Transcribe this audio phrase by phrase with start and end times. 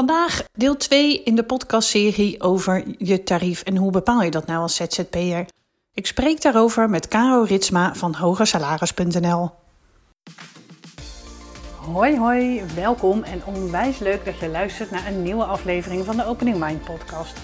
[0.00, 4.60] Vandaag deel 2 in de podcastserie over je tarief en hoe bepaal je dat nou
[4.60, 5.46] als ZZP'er.
[5.94, 9.50] Ik spreek daarover met Caro Ritsma van hogesalaris.nl.
[11.92, 16.26] Hoi hoi, welkom en onwijs leuk dat je luistert naar een nieuwe aflevering van de
[16.26, 17.40] Opening Mind podcast.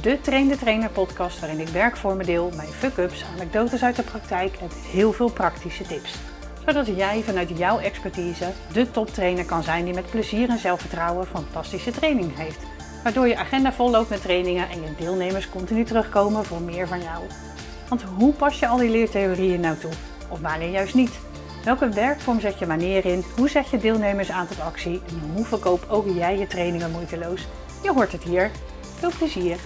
[0.00, 4.56] De Train de Trainer podcast waarin ik werk deel, mijn fuck-ups, anekdotes uit de praktijk
[4.56, 6.12] en heel veel praktische tips
[6.66, 11.90] zodat jij vanuit jouw expertise de toptrainer kan zijn die met plezier en zelfvertrouwen fantastische
[11.90, 12.58] training heeft.
[13.02, 17.02] Waardoor je agenda vol loopt met trainingen en je deelnemers continu terugkomen voor meer van
[17.02, 17.24] jou.
[17.88, 19.92] Want hoe pas je al die leertheorieën nou toe?
[20.28, 21.20] Of wanneer juist niet?
[21.64, 23.24] Welke werkvorm zet je wanneer in?
[23.36, 25.00] Hoe zet je deelnemers aan tot actie?
[25.08, 27.46] En hoe verkoop ook jij je trainingen moeiteloos?
[27.82, 28.50] Je hoort het hier.
[28.98, 29.56] Veel plezier!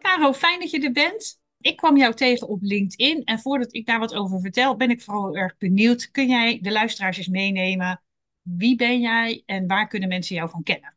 [0.00, 3.86] Caro, fijn dat je er bent ik kwam jou tegen op LinkedIn en voordat ik
[3.86, 6.10] daar wat over vertel, ben ik vooral erg benieuwd.
[6.10, 8.02] Kun jij de luisteraars eens meenemen?
[8.42, 10.94] Wie ben jij en waar kunnen mensen jou van kennen?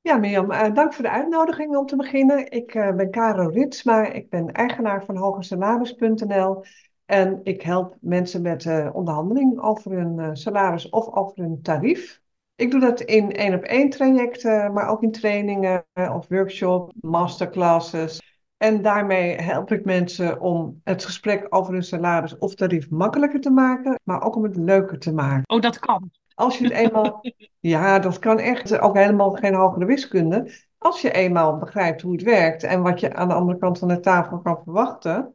[0.00, 2.50] Ja, Mirjam, uh, dank voor de uitnodiging om te beginnen.
[2.50, 6.64] Ik uh, ben Caro Ritsma, ik ben eigenaar van hogesalaris.nl
[7.04, 12.20] en ik help mensen met uh, onderhandeling over hun salaris of over hun tarief.
[12.54, 18.27] Ik doe dat in één op één trajecten, maar ook in trainingen of workshops, masterclasses.
[18.58, 23.50] En daarmee help ik mensen om het gesprek over hun salaris of tarief makkelijker te
[23.50, 25.54] maken, maar ook om het leuker te maken.
[25.54, 26.10] Oh, dat kan.
[26.34, 27.20] Als je het eenmaal.
[27.60, 28.80] ja, dat kan echt.
[28.80, 30.50] Ook helemaal geen hogere wiskunde.
[30.78, 33.88] Als je eenmaal begrijpt hoe het werkt en wat je aan de andere kant van
[33.88, 35.34] de tafel kan verwachten,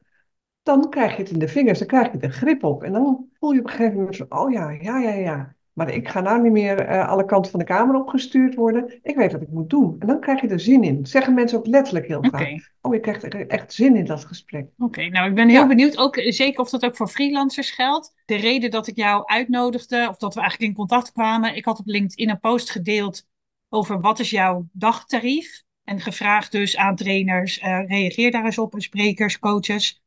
[0.64, 2.84] dan krijg je het in de vingers, dan krijg je er grip op.
[2.84, 5.56] En dan voel je op een gegeven moment van, oh ja, ja, ja, ja.
[5.74, 9.00] Maar ik ga nou niet meer uh, alle kanten van de kamer opgestuurd worden.
[9.04, 9.96] Ik weet wat ik moet doen.
[10.00, 11.06] En dan krijg je er zin in.
[11.06, 12.72] zeggen mensen ook letterlijk heel vaak.
[12.82, 14.68] Oh, je krijgt echt zin in dat gesprek.
[14.78, 15.98] Oké, nou ik ben heel benieuwd.
[15.98, 18.14] Ook, eh, zeker of dat ook voor freelancers geldt.
[18.26, 21.56] De reden dat ik jou uitnodigde, of dat we eigenlijk in contact kwamen.
[21.56, 23.28] Ik had op LinkedIn een post gedeeld
[23.70, 25.64] over wat is jouw dagtarief.
[25.84, 30.04] En gevraagd dus aan trainers, uh, reageer daar eens op, sprekers, coaches.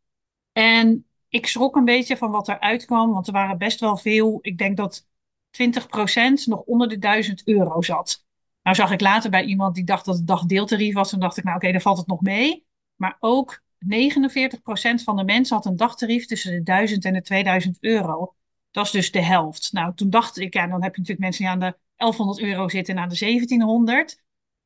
[0.53, 4.38] En ik schrok een beetje van wat eruit kwam, want er waren best wel veel.
[4.41, 5.06] Ik denk dat
[5.61, 8.25] 20% nog onder de 1000 euro zat.
[8.62, 11.12] Nou zag ik later bij iemand die dacht dat het dagdeeltarief was.
[11.12, 12.67] En dacht ik, nou oké, dan valt het nog mee.
[12.97, 17.77] Maar ook 49% van de mensen had een dagtarief tussen de 1000 en de 2000
[17.81, 18.34] euro.
[18.71, 19.72] Dat is dus de helft.
[19.72, 22.69] Nou, toen dacht ik, ja, dan heb je natuurlijk mensen die aan de 1100 euro
[22.69, 24.23] zitten en aan de 1700.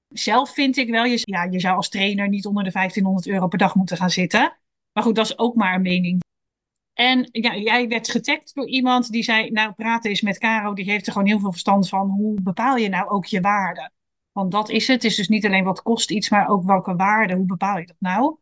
[0.09, 3.49] Zelf vind ik wel, je, ja, je zou als trainer niet onder de 1500 euro
[3.49, 4.57] per dag moeten gaan zitten.
[4.93, 6.21] Maar goed, dat is ook maar een mening
[6.93, 10.91] en ja, jij werd getagd door iemand die zei, nou praten is met Caro, die
[10.91, 12.09] heeft er gewoon heel veel verstand van.
[12.09, 13.91] Hoe bepaal je nou ook je waarde?
[14.33, 15.03] Want dat is het.
[15.03, 17.35] Het is dus niet alleen wat kost iets, maar ook welke waarde.
[17.35, 18.37] Hoe bepaal je dat nou?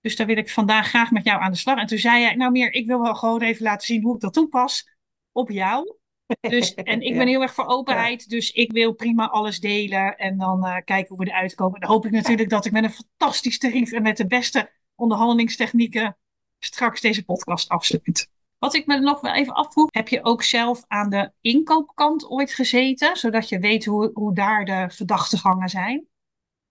[0.00, 1.78] Dus daar wil ik vandaag graag met jou aan de slag.
[1.78, 4.20] En toen zei jij, nou meer, ik wil wel gewoon even laten zien hoe ik
[4.20, 4.88] dat toepas
[5.32, 5.96] op jou.
[6.40, 10.38] Dus, en ik ben heel erg voor openheid, dus ik wil prima alles delen en
[10.38, 11.74] dan uh, kijken hoe we eruit komen.
[11.74, 14.70] En dan hoop ik natuurlijk dat ik met een fantastisch tarief en met de beste
[14.94, 16.16] onderhandelingstechnieken
[16.60, 18.28] straks deze podcast afsluit.
[18.58, 22.52] Wat ik me nog wel even afvroeg, heb je ook zelf aan de inkoopkant ooit
[22.52, 26.06] gezeten, zodat je weet hoe, hoe daar de verdachtegangen zijn?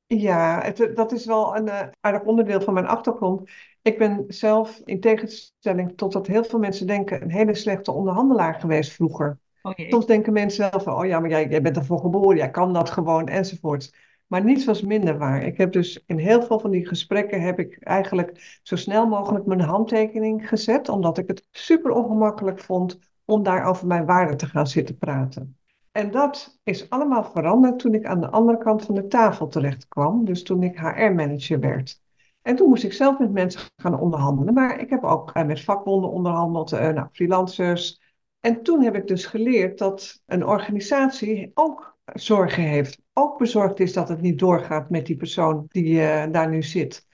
[0.06, 3.50] Ja, het, dat is wel een uh, aardig onderdeel van mijn achtergrond.
[3.82, 8.60] Ik ben zelf, in tegenstelling tot wat heel veel mensen denken, een hele slechte onderhandelaar
[8.60, 9.40] geweest vroeger.
[9.62, 12.74] Oh Soms denken mensen zelf oh ja, maar jij, jij bent ervoor geboren, jij kan
[12.74, 13.94] dat gewoon, enzovoort.
[14.30, 15.44] Maar niets was minder waar.
[15.44, 19.46] Ik heb dus in heel veel van die gesprekken heb ik eigenlijk zo snel mogelijk
[19.46, 24.46] mijn handtekening gezet, omdat ik het super ongemakkelijk vond om daar over mijn waarde te
[24.46, 25.58] gaan zitten praten.
[25.92, 29.88] En dat is allemaal veranderd toen ik aan de andere kant van de tafel terecht
[29.88, 32.02] kwam, dus toen ik HR-manager werd.
[32.42, 35.64] En toen moest ik zelf met mensen gaan onderhandelen, maar ik heb ook eh, met
[35.64, 38.02] vakbonden onderhandeld, uh, nou, freelancers.
[38.40, 43.94] En toen heb ik dus geleerd dat een organisatie ook zorgen heeft, ook bezorgd is
[43.94, 47.08] dat het niet doorgaat met die persoon die uh, daar nu zit.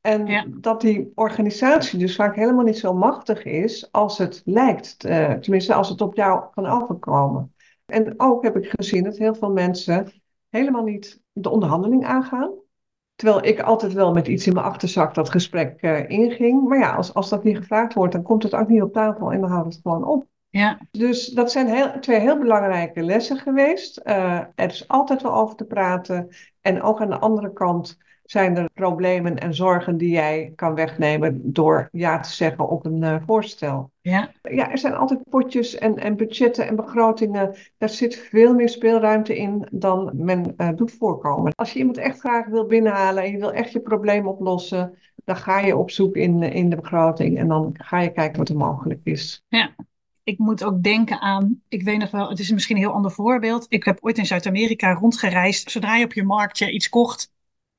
[0.00, 5.04] En dat die organisatie dus vaak helemaal niet zo machtig is als het lijkt.
[5.04, 7.54] Uh, tenminste, als het op jou kan overkomen.
[7.86, 10.12] En ook heb ik gezien dat heel veel mensen
[10.48, 12.50] helemaal niet de onderhandeling aangaan.
[13.14, 16.68] Terwijl ik altijd wel met iets in mijn achterzak dat gesprek uh, inging.
[16.68, 19.32] Maar ja, als, als dat niet gevraagd wordt, dan komt het ook niet op tafel
[19.32, 20.26] en dan houdt het gewoon op.
[20.52, 20.78] Ja.
[20.90, 24.00] Dus dat zijn heel, twee heel belangrijke lessen geweest.
[24.04, 26.28] Uh, er is altijd wel over te praten.
[26.60, 31.52] En ook aan de andere kant zijn er problemen en zorgen die jij kan wegnemen
[31.52, 33.90] door ja te zeggen op een uh, voorstel.
[34.00, 34.30] Ja.
[34.42, 37.54] ja, er zijn altijd potjes en, en budgetten en begrotingen.
[37.78, 41.54] Daar zit veel meer speelruimte in dan men uh, doet voorkomen.
[41.54, 45.36] Als je iemand echt graag wil binnenhalen en je wil echt je probleem oplossen, dan
[45.36, 48.56] ga je op zoek in, in de begroting en dan ga je kijken wat er
[48.56, 49.44] mogelijk is.
[49.48, 49.74] Ja,
[50.22, 53.10] ik moet ook denken aan, ik weet nog wel, het is misschien een heel ander
[53.10, 53.66] voorbeeld.
[53.68, 55.70] Ik heb ooit in Zuid-Amerika rondgereisd.
[55.70, 57.32] Zodra je op je marktje iets kocht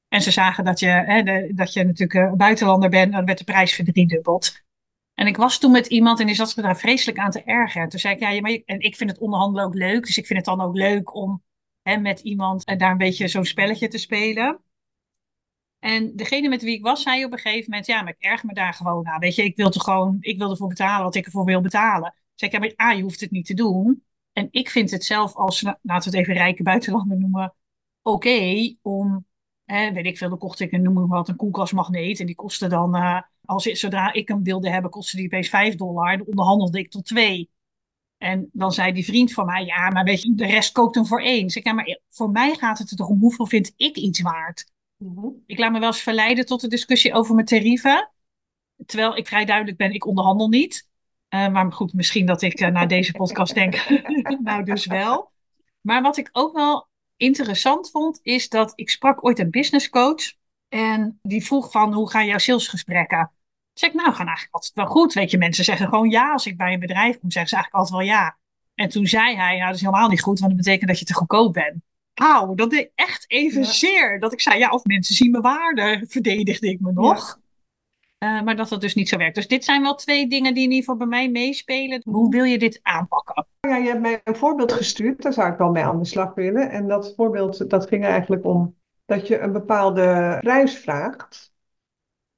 [0.07, 1.24] en ze zagen dat je, hè,
[1.54, 4.62] dat je natuurlijk een buitenlander bent, dan werd de prijs verdriedubbeld.
[5.13, 7.90] En ik was toen met iemand en die zat me daar vreselijk aan te ergeren.
[7.90, 10.06] Toen zei ik, ja, maar en ik vind het onderhandelen ook leuk.
[10.06, 11.44] Dus ik vind het dan ook leuk om
[11.81, 14.60] hè, met iemand en daar een beetje zo'n spelletje te spelen.
[15.80, 18.44] En degene met wie ik was, zei op een gegeven moment, ja, maar ik erg
[18.44, 19.19] me daar gewoon aan.
[19.19, 22.13] Weet je, ik wil er gewoon, ik wil ervoor betalen wat ik ervoor wil betalen.
[22.35, 24.03] Zeg ik, ja, maar A, je hoeft het niet te doen.
[24.33, 27.53] En ik vind het zelf als, nou, laten we het even rijke buitenlander noemen,
[28.01, 29.25] oké om,
[29.65, 32.19] hè, weet ik veel, dan kocht ik een, noem maar wat, een koelkastmagneet.
[32.19, 35.75] En die kostte dan, uh, als, zodra ik hem wilde hebben, kostte die opeens 5
[35.75, 36.18] dollar.
[36.18, 37.50] Dan onderhandelde ik tot 2.
[38.18, 41.06] En dan zei die vriend van mij, ja, maar weet je, de rest koopt hem
[41.06, 41.50] voor één.
[41.50, 44.21] Zeg ik, ja, maar voor mij gaat het er toch om hoeveel vind ik iets
[44.21, 44.71] waard?
[44.97, 45.27] Mhm.
[45.45, 48.12] Ik laat me wel eens verleiden tot de discussie over mijn tarieven.
[48.85, 50.88] Terwijl ik vrij duidelijk ben, ik onderhandel niet.
[51.33, 53.89] Uh, maar goed, misschien dat ik uh, na deze podcast denk,
[54.44, 55.31] nou dus wel.
[55.81, 56.88] Maar wat ik ook wel
[57.18, 60.33] interessant vond, is dat ik sprak ooit een business coach.
[60.69, 63.31] En die vroeg van, hoe gaan jouw salesgesprekken?
[63.74, 65.13] Zeg ik, nou, gaan eigenlijk altijd wel goed.
[65.13, 66.31] Weet je, mensen zeggen gewoon ja.
[66.31, 68.38] Als ik bij een bedrijf kom, zeggen ze eigenlijk altijd wel ja.
[68.75, 71.06] En toen zei hij, nou, dat is helemaal niet goed, want dat betekent dat je
[71.06, 71.75] te goedkoop bent.
[72.13, 74.19] Auw, dat deed echt even zeer.
[74.19, 77.41] Dat ik zei, ja, of mensen zien mijn waarde, verdedigde ik me nog.
[78.24, 79.36] Uh, maar dat dat dus niet zo werkt.
[79.36, 82.02] Dus dit zijn wel twee dingen die in ieder geval bij mij meespelen.
[82.06, 83.48] Hoe wil je dit aanpakken?
[83.60, 85.22] Ja, je hebt mij een voorbeeld gestuurd.
[85.22, 86.70] Daar zou ik wel mee aan de slag willen.
[86.70, 88.75] En dat voorbeeld, dat ging eigenlijk om
[89.06, 91.54] dat je een bepaalde prijs vraagt.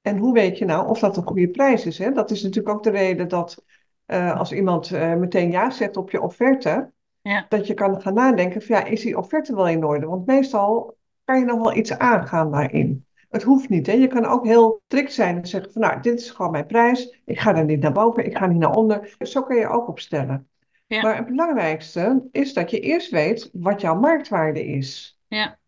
[0.02, 1.98] En hoe weet je nou of dat een goede prijs is?
[1.98, 2.12] Hè?
[2.12, 3.64] Dat is natuurlijk ook de reden dat
[4.06, 6.90] uh, als iemand uh, meteen ja zet op je offerte,
[7.22, 7.46] ja.
[7.48, 10.06] Dat je kan gaan nadenken van ja, is die offerte wel in orde?
[10.06, 13.05] Want meestal kan je nog wel iets aangaan daarin.
[13.28, 13.86] Het hoeft niet.
[13.86, 13.92] Hè?
[13.92, 17.20] Je kan ook heel strikt zijn en zeggen van nou, dit is gewoon mijn prijs.
[17.24, 19.16] Ik ga er niet naar boven, ik ga niet naar onder.
[19.18, 20.48] Zo kan je ook opstellen.
[20.86, 21.02] Ja.
[21.02, 25.18] Maar het belangrijkste is dat je eerst weet wat jouw marktwaarde is.
[25.28, 25.58] Ja.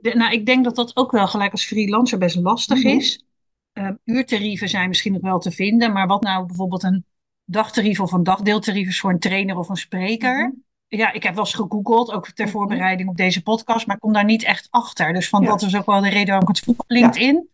[0.00, 2.96] nou, ik denk dat dat ook wel gelijk als freelancer best lastig mhm.
[2.96, 3.24] is.
[3.72, 7.04] Uh, uurtarieven zijn misschien nog wel te vinden, maar wat nou bijvoorbeeld een
[7.44, 10.46] dagtarief of een dagdeeltarief is voor een trainer of een spreker.
[10.46, 10.56] Mhm.
[10.96, 12.54] Ja, ik heb wel eens gegoogeld, ook ter mhm.
[12.54, 15.12] voorbereiding op deze podcast, maar ik kom daar niet echt achter.
[15.12, 17.48] Dus van dat is ook wel de reden waarom ik het vroeg op LinkedIn.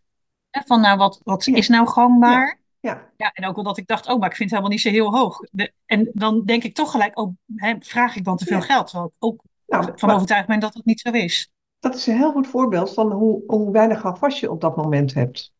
[0.49, 0.63] Ja.
[0.65, 2.59] Van nou, wat, wat is nou gangbaar?
[2.79, 3.09] Ja.
[3.17, 4.89] ja, en ook wel dat ik dacht, oh, maar ik vind het helemaal niet zo
[4.89, 5.39] heel hoog.
[5.85, 8.87] en dan denk ik toch gelijk, oh, hè, vraag ik dan te veel geld?
[8.87, 11.51] Terwijl ik ook nou, van overtuigd ben dat het niet zo is.
[11.79, 15.13] Dat is een heel goed voorbeeld van hoe, hoe weinig vast je op dat moment
[15.13, 15.53] hebt.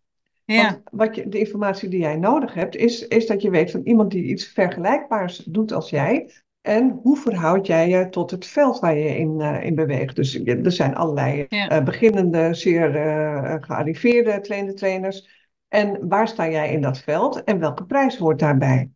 [0.46, 0.82] Ja.
[0.92, 4.12] wat je, de informatie die jij nodig hebt, is, is dat je weet van iemand
[4.12, 6.32] die iets vergelijkbaars doet als jij.
[6.64, 10.16] En hoe verhoud jij je tot het veld waar je in, uh, in beweegt?
[10.16, 15.48] Dus er zijn allerlei uh, beginnende, zeer uh, gearriveerde trainde trainers.
[15.68, 18.92] En waar sta jij in dat veld en welke prijs hoort daarbij?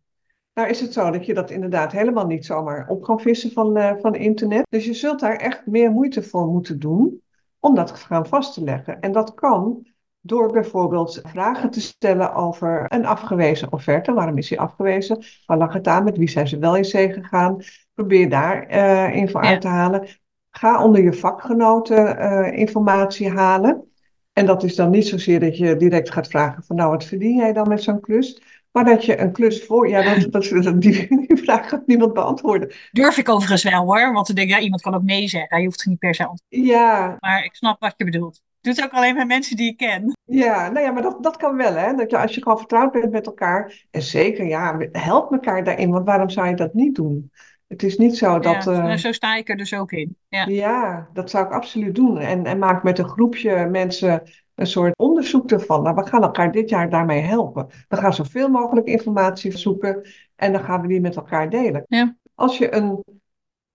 [0.54, 3.98] Nou is het zo dat je dat inderdaad helemaal niet zomaar op kan vissen van,
[4.02, 4.66] van internet.
[4.70, 7.22] Dus je zult daar echt meer moeite voor moeten doen
[7.60, 9.00] om dat gaan vast te leggen.
[9.00, 9.88] En dat kan
[10.28, 14.14] door bijvoorbeeld vragen te stellen over een afgewezen offerte.
[14.14, 15.24] Waarom is die afgewezen?
[15.46, 16.04] Waar lag het aan?
[16.04, 17.58] Met wie zijn ze wel in zee gegaan?
[17.94, 20.08] Probeer daar uh, info uit te halen.
[20.50, 23.92] Ga onder je vakgenoten uh, informatie halen.
[24.34, 27.36] En dat is dan niet zozeer dat je direct gaat vragen van nou wat verdien
[27.36, 28.42] jij dan met zo'n klus?
[28.72, 32.72] Maar dat je een klus voor, ja, dat, dat, die, die vraag gaat niemand beantwoorden.
[32.92, 35.58] Durf ik overigens wel hoor, want dan denk ja, iemand kan ook nee zeggen.
[35.58, 36.68] Je hoeft het niet per se antwoorden.
[36.68, 37.18] Ja.
[37.20, 40.18] Maar ik snap wat je bedoelt doe het ook alleen met mensen die ik ken.
[40.26, 41.94] Ja, nou ja, maar dat, dat kan wel, hè.
[41.94, 43.86] Dat je, als je gewoon vertrouwd bent met elkaar.
[43.92, 45.92] En zeker, ja, help elkaar daarin.
[45.92, 47.32] Want waarom zou je dat niet doen?
[47.68, 48.64] Het is niet zo dat...
[48.64, 50.18] Ja, uh, zo sta ik er dus ook in.
[50.28, 50.46] Ja.
[50.46, 52.18] ja, dat zou ik absoluut doen.
[52.18, 54.24] En, en maak met een groepje mensen
[54.56, 55.84] een soort onderzoek ervan.
[55.84, 57.68] Nou, we gaan elkaar dit jaar daarmee helpen.
[57.88, 61.84] We gaan zoveel mogelijk informatie zoeken en dan gaan we die met elkaar delen.
[61.88, 62.16] Ja.
[62.36, 63.04] Als je een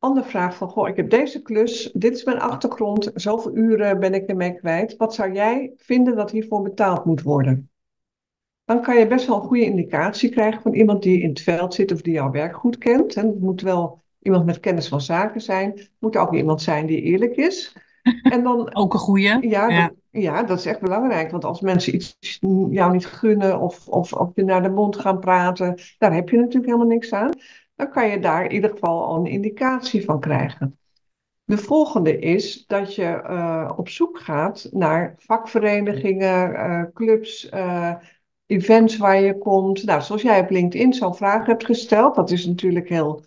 [0.03, 4.15] ander vraag van, goh, ik heb deze klus, dit is mijn achtergrond, zoveel uren ben
[4.15, 4.97] ik ermee kwijt.
[4.97, 7.71] Wat zou jij vinden dat hiervoor betaald moet worden?
[8.65, 11.75] Dan kan je best wel een goede indicatie krijgen van iemand die in het veld
[11.75, 13.15] zit of die jouw werk goed kent.
[13.15, 15.71] En het moet wel iemand met kennis van zaken zijn.
[15.71, 17.77] Het moet ook iemand zijn die eerlijk is.
[18.23, 19.39] En dan, ook een goede.
[19.41, 19.87] Ja, ja.
[19.87, 21.31] Dat, ja, dat is echt belangrijk.
[21.31, 22.39] Want als mensen iets
[22.71, 26.37] jou niet gunnen of, of, of je naar de mond gaan praten, daar heb je
[26.37, 27.31] natuurlijk helemaal niks aan
[27.83, 30.79] dan kan je daar in ieder geval al een indicatie van krijgen.
[31.45, 37.95] De volgende is dat je uh, op zoek gaat naar vakverenigingen, uh, clubs, uh,
[38.47, 39.85] events waar je komt.
[39.85, 43.25] Nou, zoals jij op LinkedIn zo'n vraag hebt gesteld, dat is natuurlijk heel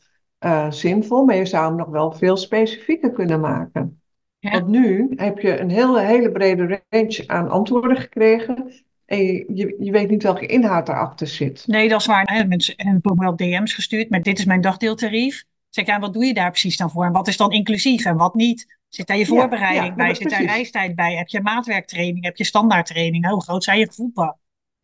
[0.69, 4.01] zinvol, maar je zou hem nog wel veel specifieker kunnen maken.
[4.39, 8.71] Want nu heb je een hele, hele brede range aan antwoorden gekregen.
[9.05, 9.17] En
[9.55, 11.63] je, je, weet niet welke inhoud erachter zit.
[11.67, 12.45] Nee, dat is waar.
[12.47, 15.43] Mensen hebben wel DM's gestuurd met dit is mijn dagdeeltarief.
[15.69, 17.05] Zeg ja, wat doe je daar precies dan voor?
[17.05, 18.77] En wat is dan inclusief en wat niet?
[18.89, 20.15] Zit daar je voorbereiding bij?
[20.15, 21.15] Zit daar reistijd bij?
[21.15, 22.25] Heb je maatwerktraining?
[22.25, 23.29] Heb je standaardtraining?
[23.29, 24.37] Hoe groot zijn je voetbal?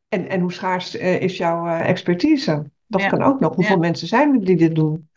[0.10, 2.70] En, en hoe schaars uh, is jouw uh, expertise?
[2.88, 3.56] Dat kan ook nog.
[3.56, 5.10] Hoeveel mensen zijn er die dit doen?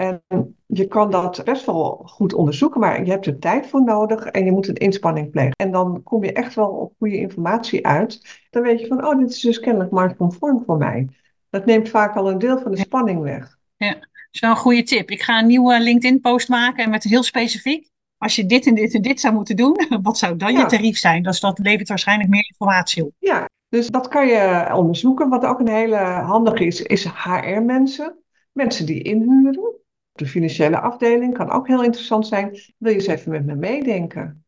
[0.00, 0.22] En
[0.66, 4.44] je kan dat best wel goed onderzoeken, maar je hebt er tijd voor nodig en
[4.44, 5.52] je moet een inspanning plegen.
[5.56, 8.40] En dan kom je echt wel op goede informatie uit.
[8.50, 11.08] Dan weet je van, oh, dit is dus kennelijk marktconform voor mij.
[11.50, 13.58] Dat neemt vaak al een deel van de spanning weg.
[13.76, 15.10] Ja, dat is wel een goede tip.
[15.10, 17.88] Ik ga een nieuwe LinkedIn-post maken en met heel specifiek.
[18.18, 20.98] Als je dit en dit en dit zou moeten doen, wat zou dan je tarief
[20.98, 21.22] zijn?
[21.22, 23.12] Dus dat levert waarschijnlijk meer informatie op.
[23.18, 25.28] Ja, dus dat kan je onderzoeken.
[25.28, 28.18] Wat ook een hele handige is, is HR-mensen.
[28.52, 29.78] Mensen die inhuren.
[30.12, 32.60] De financiële afdeling kan ook heel interessant zijn.
[32.76, 34.44] Wil je eens even met me meedenken?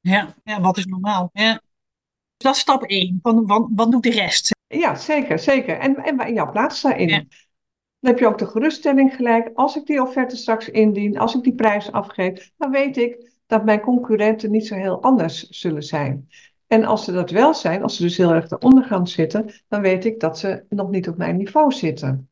[0.00, 1.30] Ja, ja wat is normaal?
[1.32, 1.60] Ja.
[2.36, 3.18] Dat is stap 1.
[3.22, 4.56] Van, wat, wat doet de rest?
[4.66, 5.78] Ja, zeker, zeker.
[5.78, 7.08] En, en jouw plaats daarin.
[7.08, 9.50] Dan heb je ook de geruststelling gelijk.
[9.54, 13.64] Als ik die offerte straks indien, als ik die prijs afgeef, dan weet ik dat
[13.64, 16.28] mijn concurrenten niet zo heel anders zullen zijn.
[16.66, 19.80] En als ze dat wel zijn, als ze dus heel erg eronder gaan zitten, dan
[19.80, 22.30] weet ik dat ze nog niet op mijn niveau zitten.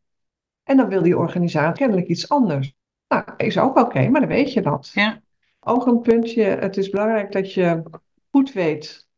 [0.64, 2.74] En dan wil die organisatie kennelijk iets anders.
[3.08, 4.90] Nou, is ook oké, maar dan weet je dat.
[4.94, 5.20] Ja.
[5.60, 7.82] Ook een puntje, het is belangrijk dat je
[8.30, 9.08] goed weet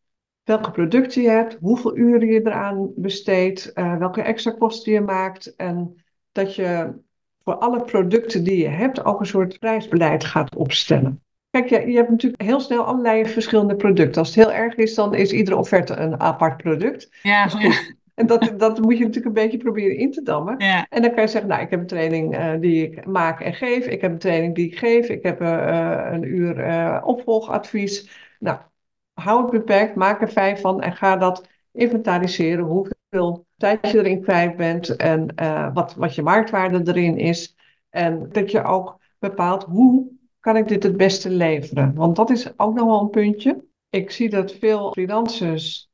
[0.45, 5.57] welke producten je hebt, hoeveel uren je eraan besteedt, uh, welke extra kosten je maakt.
[5.57, 6.93] En dat je
[7.45, 11.23] voor alle producten die je hebt ook een soort prijsbeleid gaat opstellen.
[11.51, 14.21] Kijk, je, je hebt natuurlijk heel snel allerlei verschillende producten.
[14.21, 17.09] Als het heel erg is, dan is iedere offerte een apart product.
[17.23, 17.49] Ja,
[18.15, 20.55] En dat, dat moet je natuurlijk een beetje proberen in te dammen.
[20.59, 20.87] Ja.
[20.89, 23.55] En dan kan je zeggen, nou, ik heb een training uh, die ik maak en
[23.55, 23.87] geef.
[23.87, 25.09] Ik heb een training die ik geef.
[25.09, 28.11] Ik heb uh, een uur uh, opvolgadvies.
[28.39, 28.59] Nou,
[29.13, 32.65] hou het beperkt, maak er vijf van en ga dat inventariseren.
[32.65, 35.35] Hoeveel tijd je erin kwijt bent en
[35.75, 37.57] wat, wat je marktwaarde erin is.
[37.91, 41.95] En dat je ook bepaalt hoe kan ik dit het beste leveren.
[41.95, 43.65] Want dat is ook nog wel een puntje.
[43.91, 45.91] Ik zie dat veel freelancers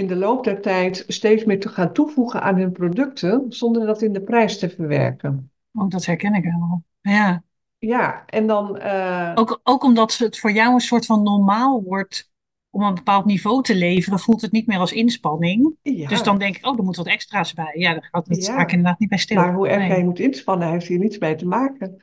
[0.00, 4.02] in de loop der tijd steeds meer te gaan toevoegen aan hun producten, zonder dat
[4.02, 5.50] in de prijs te verwerken.
[5.72, 6.84] Ook oh, dat herken ik helemaal.
[7.00, 7.42] Ja.
[7.78, 8.78] Ja, en dan.
[8.82, 9.32] Uh...
[9.34, 12.30] Ook, ook omdat het voor jou een soort van normaal wordt
[12.70, 15.76] om een bepaald niveau te leveren, voelt het niet meer als inspanning.
[15.82, 16.08] Ja.
[16.08, 17.74] Dus dan denk ik, oh, er moet wat extra's bij.
[17.74, 18.66] Ja, daar gaat het ja.
[18.66, 19.36] inderdaad niet bij stil.
[19.36, 22.02] Maar hoe erg jij moet inspannen, heeft hier niets mee te maken.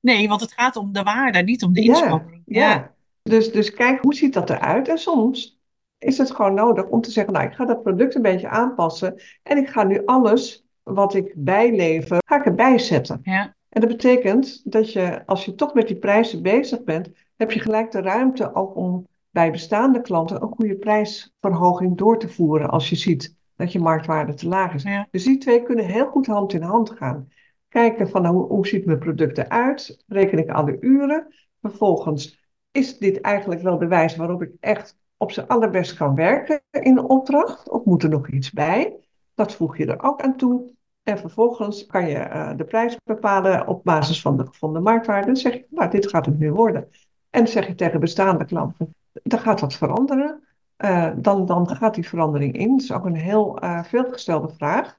[0.00, 2.42] Nee, want het gaat om de waarde, niet om de inspanning.
[2.46, 2.94] Ja, ja.
[3.22, 4.88] Dus, dus kijk, hoe ziet dat eruit?
[4.88, 5.59] En soms
[6.00, 9.20] is het gewoon nodig om te zeggen, nou, ik ga dat product een beetje aanpassen
[9.42, 13.20] en ik ga nu alles wat ik bijlever, ga ik erbij zetten.
[13.22, 13.54] Ja.
[13.68, 17.60] En dat betekent dat je, als je toch met die prijzen bezig bent, heb je
[17.60, 22.88] gelijk de ruimte ook om bij bestaande klanten een goede prijsverhoging door te voeren als
[22.88, 24.82] je ziet dat je marktwaarde te laag is.
[24.82, 25.08] Ja.
[25.10, 27.28] Dus die twee kunnen heel goed hand in hand gaan.
[27.68, 30.04] Kijken van nou, hoe, ziet mijn product eruit?
[30.06, 31.34] Reken ik alle uren?
[31.60, 36.62] Vervolgens, is dit eigenlijk wel de wijze waarop ik echt op zijn allerbest kan werken
[36.70, 37.68] in de opdracht?
[37.68, 38.96] Of moet er nog iets bij?
[39.34, 40.62] Dat voeg je er ook aan toe.
[41.02, 45.26] En vervolgens kan je uh, de prijs bepalen op basis van de gevonden marktwaarde.
[45.26, 46.88] Dan zeg je, nou, dit gaat het nu worden.
[47.30, 50.42] En zeg je tegen bestaande klanten, dan gaat dat veranderen.
[50.84, 52.70] Uh, dan, dan gaat die verandering in.
[52.70, 54.98] Dat is ook een heel uh, veelgestelde vraag.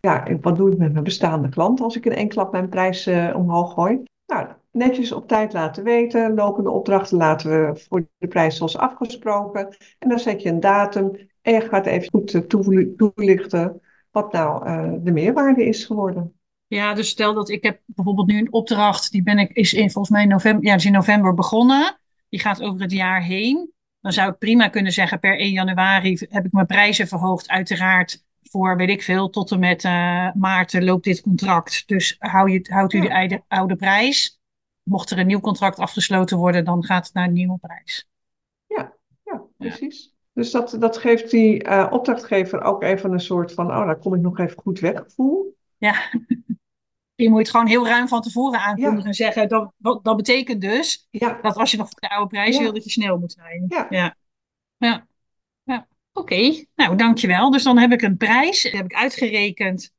[0.00, 3.06] Ja, wat doe ik met mijn bestaande klanten als ik in één klap mijn prijs
[3.34, 4.02] omhoog gooi?
[4.26, 6.34] Nou, netjes op tijd laten weten.
[6.34, 9.76] Lopende opdrachten laten we voor de prijs zoals afgesproken.
[9.98, 12.48] En dan zet je een datum en je gaat even goed
[12.96, 16.32] toelichten wat nou uh, de meerwaarde is geworden.
[16.66, 19.90] Ja, dus stel dat ik heb bijvoorbeeld nu een opdracht, die ben ik, is in,
[19.90, 21.98] volgens mij in november, ja, is in november begonnen.
[22.28, 23.72] Die gaat over het jaar heen.
[24.00, 27.48] Dan zou ik prima kunnen zeggen, per 1 januari heb ik mijn prijzen verhoogd.
[27.48, 31.82] Uiteraard voor, weet ik veel, tot en met uh, maart loopt dit contract.
[31.86, 34.40] Dus hou je, houdt u de oude, oude prijs
[34.82, 38.08] mocht er een nieuw contract afgesloten worden, dan gaat het naar een nieuwe prijs.
[38.66, 40.12] Ja, ja precies.
[40.32, 44.14] Dus dat, dat geeft die uh, opdrachtgever ook even een soort van, oh, daar kom
[44.14, 45.56] ik nog even goed weg gevoel.
[45.76, 45.94] Ja,
[47.14, 51.08] je moet het gewoon heel ruim van tevoren aankondigen en zeggen, dat, dat betekent dus
[51.10, 51.38] ja.
[51.42, 53.64] dat als je nog de oude prijs wil, dat je snel moet zijn.
[53.68, 53.86] Ja.
[53.90, 54.16] ja.
[54.76, 55.06] ja.
[55.62, 55.86] ja.
[56.12, 57.50] Oké, nou dankjewel.
[57.50, 59.92] Dus dan heb ik een prijs, die heb ik uitgerekend.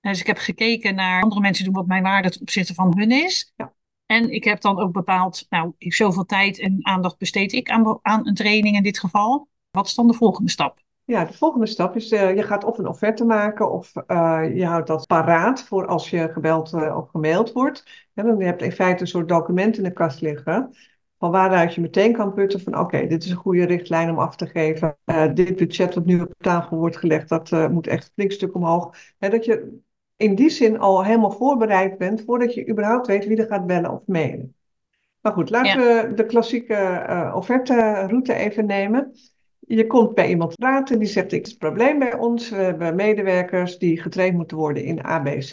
[0.00, 3.10] Dus ik heb gekeken naar andere mensen doen wat mijn waarde ten opzichte van hun
[3.10, 3.52] is.
[3.56, 3.72] Ja.
[4.12, 8.26] En ik heb dan ook bepaald, nou, zoveel tijd en aandacht besteed ik aan, aan
[8.26, 9.48] een training in dit geval.
[9.70, 10.78] Wat is dan de volgende stap?
[11.04, 14.66] Ja, de volgende stap is, uh, je gaat of een offerte maken of uh, je
[14.66, 18.08] houdt dat paraat voor als je gebeld uh, of gemaild wordt.
[18.14, 20.76] En dan heb je in feite een soort document in de kast liggen
[21.18, 24.36] van waaruit je meteen kan putten van oké, dit is een goede richtlijn om af
[24.36, 24.96] te geven.
[25.34, 28.96] Dit budget wat nu op tafel wordt gelegd, dat moet echt een flink stuk omhoog.
[29.18, 29.80] Hè, dat je
[30.16, 33.90] in die zin al helemaal voorbereid bent voordat je überhaupt weet wie er gaat bellen
[33.90, 34.54] of mailen.
[35.20, 39.12] Maar goed, laten we de klassieke uh, offerte-route even nemen.
[39.58, 42.50] Je komt bij iemand praten die zegt: Ik heb een probleem bij ons.
[42.50, 45.52] We hebben medewerkers die getraind moeten worden in ABC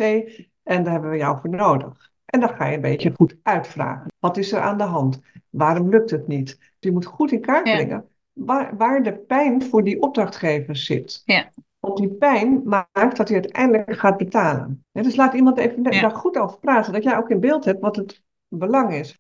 [0.64, 2.12] en daar hebben we jou voor nodig.
[2.26, 4.12] En dan ga je een beetje goed uitvragen.
[4.20, 5.22] Wat is er aan de hand?
[5.50, 6.46] Waarom lukt het niet?
[6.46, 8.10] Dus je moet goed in kaart brengen
[8.46, 11.22] waar, waar de pijn voor die opdrachtgever zit.
[11.26, 11.50] Ja.
[11.90, 14.86] Want die pijn maakt dat hij uiteindelijk gaat betalen.
[14.92, 17.96] dus laat iemand even daar goed over praten, dat jij ook in beeld hebt wat
[17.96, 19.20] het belang is.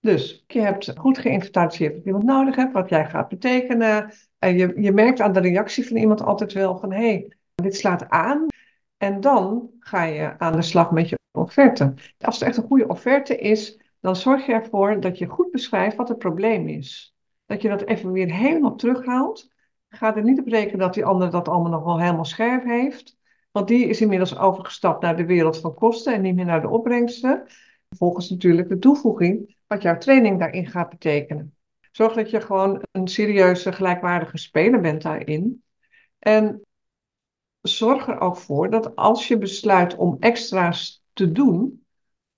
[0.00, 4.12] Dus je hebt goed geïnventariseerd wat iemand nodig hebt, wat jij gaat betekenen.
[4.38, 7.76] En je, je merkt aan de reactie van iemand altijd wel van hé, hey, dit
[7.76, 8.46] slaat aan.
[8.96, 11.94] En dan ga je aan de slag met je offerte.
[12.18, 15.96] Als het echt een goede offerte is, dan zorg je ervoor dat je goed beschrijft
[15.96, 17.14] wat het probleem is.
[17.46, 19.56] Dat je dat even weer helemaal terughaalt.
[19.88, 23.16] Ga er niet op rekenen dat die ander dat allemaal nog wel helemaal scherp heeft.
[23.50, 26.68] Want die is inmiddels overgestapt naar de wereld van kosten en niet meer naar de
[26.68, 27.46] opbrengsten.
[27.88, 31.56] Vervolgens natuurlijk de toevoeging, wat jouw training daarin gaat betekenen.
[31.92, 35.62] Zorg dat je gewoon een serieuze, gelijkwaardige speler bent daarin.
[36.18, 36.62] En
[37.60, 41.86] zorg er ook voor dat als je besluit om extra's te doen,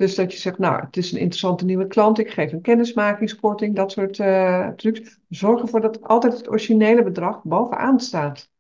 [0.01, 3.77] dus dat je zegt, nou, het is een interessante nieuwe klant, ik geef een kennismakingskorting,
[3.77, 5.19] dat soort uh, trucs.
[5.29, 8.51] Zorg ervoor dat altijd het originele bedrag bovenaan staat.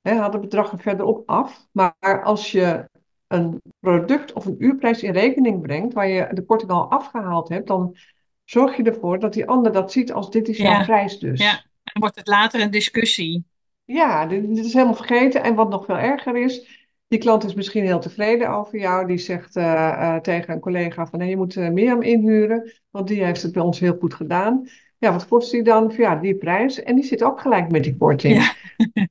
[0.00, 1.66] He, haal het bedrag er verderop af.
[1.72, 2.88] Maar als je
[3.26, 7.66] een product of een uurprijs in rekening brengt, waar je de korting al afgehaald hebt,
[7.66, 7.96] dan
[8.44, 11.40] zorg je ervoor dat die ander dat ziet als dit is jouw prijs dus.
[11.40, 13.44] Ja, en wordt het later een discussie.
[13.84, 15.42] Ja, dit, dit is helemaal vergeten.
[15.42, 19.06] En wat nog veel erger is, die klant is misschien heel tevreden over jou.
[19.06, 23.08] Die zegt uh, uh, tegen een collega van nee, je moet uh, Mirjam inhuren, want
[23.08, 24.68] die heeft het bij ons heel goed gedaan.
[24.98, 25.92] Ja, wat kost die dan?
[25.96, 26.82] Ja, die prijs.
[26.82, 28.34] En die zit ook gelijk met die korting.
[28.36, 28.54] Ja.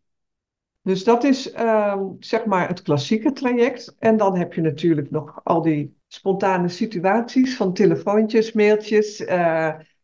[0.89, 3.95] dus dat is ehm, zeg maar het klassieke traject.
[3.99, 9.23] En dan heb je natuurlijk nog al die spontane situaties van telefoontjes, mailtjes.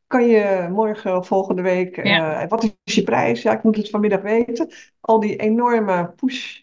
[0.07, 1.95] kan je morgen, volgende week,
[2.47, 3.41] wat is je prijs?
[3.41, 4.69] Ja, ik moet het vanmiddag weten.
[4.99, 6.60] Al die enorme push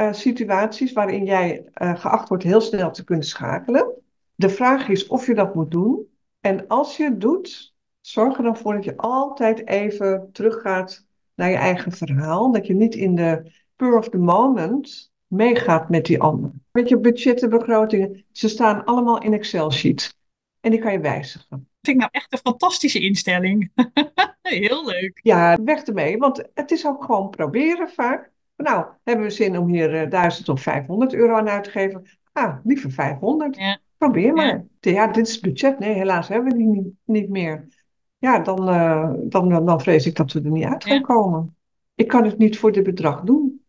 [0.00, 3.92] uh, situaties waarin jij uh, geacht wordt heel snel te kunnen schakelen.
[4.34, 6.06] De vraag is of je dat moet doen.
[6.40, 11.50] En als je het doet, zorg er dan voor dat je altijd even teruggaat naar
[11.50, 12.52] je eigen verhaal.
[12.52, 16.50] Dat je niet in de spur of the moment meegaat met die ander.
[16.72, 20.16] Met je budgetten, begrotingen, ze staan allemaal in Excel-sheets.
[20.60, 21.46] En die kan je wijzigen.
[21.50, 23.72] Dat vind ik nou echt een fantastische instelling.
[24.42, 25.20] Heel leuk.
[25.22, 28.30] Ja, weg ermee, want het is ook gewoon proberen vaak.
[28.64, 31.70] Nou, hebben we zin om hier uh, eh, 1000 of 500 euro aan uit te
[31.70, 32.06] geven?
[32.32, 33.56] Ah, liever 500.
[33.56, 33.78] Ja.
[33.96, 34.64] Probeer maar.
[34.80, 34.90] Ja.
[34.90, 35.06] ja.
[35.06, 35.78] dit is het budget.
[35.78, 37.68] Nee, helaas hebben we die niet, niet meer.
[38.18, 41.56] Ja, dan, uh, dan, dan vrees ik dat we er niet uit gaan komen.
[41.94, 43.62] Ik kan het niet voor dit bedrag doen.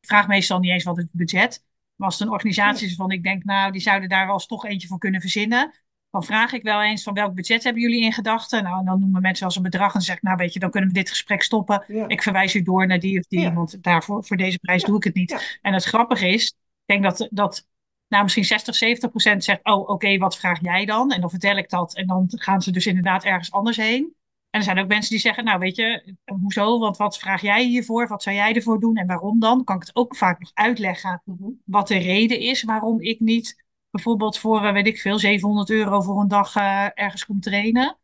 [0.00, 1.64] Ik vraag meestal niet eens wat het budget.
[1.94, 4.46] Maar als het een organisatie is van ik denk, nou, die zouden daar wel eens
[4.46, 5.74] toch eentje voor kunnen verzinnen
[6.16, 8.62] dan vraag ik wel eens van welk budget hebben jullie in gedachten?
[8.62, 10.70] Nou, en dan noemen mensen als een bedrag en zeg ik, nou weet je, dan
[10.70, 11.84] kunnen we dit gesprek stoppen.
[12.08, 15.04] Ik verwijs u door naar die of die, want daarvoor, voor deze prijs doe ik
[15.04, 15.58] het niet.
[15.62, 17.66] En het grappige is, ik denk dat, dat
[18.08, 21.12] nou, misschien 60, 70 procent zegt, oh oké, wat vraag jij dan?
[21.12, 24.14] En dan vertel ik dat en dan gaan ze dus inderdaad ergens anders heen.
[24.50, 27.64] En er zijn ook mensen die zeggen, nou weet je, hoezo, want wat vraag jij
[27.64, 28.08] hiervoor?
[28.08, 29.64] Wat zou jij ervoor doen en waarom dan?
[29.64, 31.48] Kan ik het ook vaak nog uitleggen mhm.
[31.64, 33.64] wat de reden is waarom ik niet
[33.96, 37.96] bijvoorbeeld voor, eh, weet ik veel, 700 euro voor een dag uh, ergens komt trainen.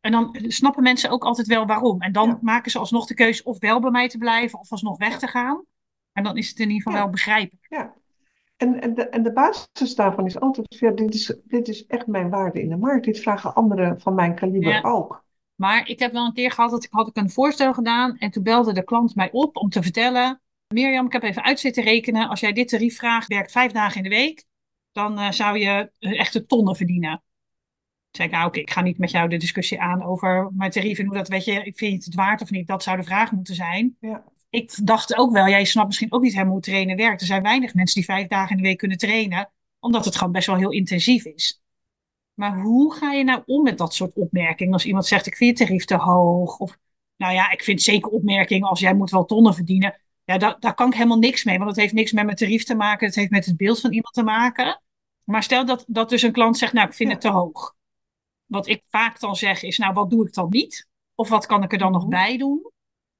[0.00, 2.00] En dan snappen mensen ook altijd wel waarom.
[2.00, 4.98] En dan maken ze alsnog de keuze of wel bij mij te blijven of alsnog
[4.98, 5.64] weg te gaan.
[6.12, 7.66] En dan is het in ieder geval wel begrijpelijk.
[7.68, 7.94] Ja.
[8.56, 12.06] En, en, de, en de basis daarvan is altijd, ja, dit, is, dit is echt
[12.06, 13.04] mijn waarde in de markt.
[13.04, 15.24] Dit vragen anderen van mijn kaliber ook.
[15.54, 18.16] Maar ik heb wel een keer gehad dat ik had ik een voorstel gedaan.
[18.18, 20.40] En toen belde de klant mij op om te vertellen.
[20.74, 22.28] Mirjam, ik heb even uit zitten rekenen.
[22.28, 24.48] Als jij dit tarief vraagt, werkt vijf dagen in de week
[24.92, 27.10] dan uh, zou je echte tonnen verdienen.
[27.10, 27.22] Toen
[28.10, 30.98] zei ik, nou oké, ik ga niet met jou de discussie aan over mijn tarief
[30.98, 32.66] en hoe dat, weet je, ik vind het waard of niet.
[32.66, 33.96] Dat zou de vraag moeten zijn.
[34.00, 34.24] Ja.
[34.50, 37.20] Ik dacht ook wel, jij snapt misschien ook niet helemaal hoe trainen werkt.
[37.20, 40.32] Er zijn weinig mensen die vijf dagen in de week kunnen trainen, omdat het gewoon
[40.32, 41.62] best wel heel intensief is.
[42.34, 44.72] Maar hoe ga je nou om met dat soort opmerkingen?
[44.72, 46.58] Als iemand zegt, ik vind je tarief te hoog.
[46.58, 46.78] Of,
[47.16, 50.00] nou ja, ik vind zeker opmerkingen als jij moet wel tonnen verdienen.
[50.24, 52.64] Ja, daar, daar kan ik helemaal niks mee, want het heeft niks met mijn tarief
[52.64, 53.06] te maken.
[53.06, 54.80] Het heeft met het beeld van iemand te maken.
[55.24, 57.74] Maar stel dat, dat dus een klant zegt, nou, ik vind het te hoog.
[58.46, 60.88] Wat ik vaak dan zeg is, nou, wat doe ik dan niet?
[61.14, 62.10] Of wat kan ik er dan nog mhm.
[62.10, 62.70] bij doen?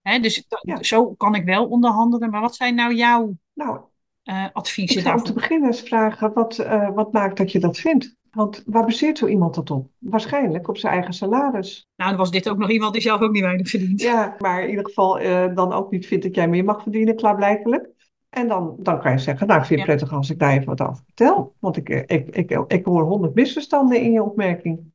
[0.02, 0.46] dus
[0.80, 2.30] zo kan ik wel onderhandelen.
[2.30, 3.80] Maar wat zijn nou jouw nou,
[4.24, 5.20] uh, adviezen daarvoor?
[5.20, 8.16] Om te beginnen eens vragen, wat, uh, wat maakt dat je dat vindt?
[8.30, 9.88] Want waar baseert zo iemand dat op?
[9.98, 11.88] Waarschijnlijk op zijn eigen salaris.
[11.96, 14.00] Nou, dan was dit ook nog iemand die zelf ook niet weinig verdient.
[14.00, 17.16] Ja, maar in ieder geval uh, dan ook niet vindt dat jij meer mag verdienen,
[17.16, 17.88] klaarblijkelijk.
[18.28, 20.66] En dan, dan kan je zeggen, nou, ik vind het prettig als ik daar even
[20.66, 21.54] wat over vertel.
[21.58, 24.92] Want ik, ik, ik, ik, ik hoor honderd misverstanden in je opmerking.